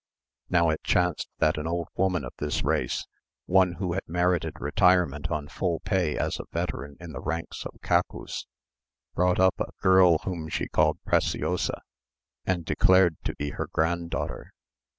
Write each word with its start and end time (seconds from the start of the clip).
Now 0.49 0.71
it 0.71 0.81
chanced 0.83 1.29
that 1.37 1.59
an 1.59 1.67
old 1.67 1.87
woman 1.95 2.25
of 2.25 2.33
this 2.39 2.63
race, 2.63 3.05
one 3.45 3.73
who 3.73 3.93
had 3.93 4.01
merited 4.07 4.59
retirement 4.59 5.29
on 5.29 5.47
full 5.47 5.79
pay 5.81 6.17
as 6.17 6.39
a 6.39 6.45
veteran 6.51 6.97
in 6.99 7.11
the 7.11 7.21
ranks 7.21 7.67
of 7.67 7.79
Cacus, 7.83 8.47
brought 9.13 9.39
up 9.39 9.59
a 9.59 9.69
girl 9.79 10.17
whom 10.23 10.49
she 10.49 10.67
called 10.67 10.97
Preciosa, 11.05 11.83
and 12.47 12.65
declared 12.65 13.17
to 13.25 13.35
be 13.35 13.51
her 13.51 13.67
granddaughter. 13.67 14.51